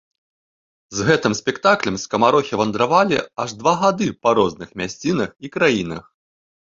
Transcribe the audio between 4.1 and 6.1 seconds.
па розных мясцінах і краінах.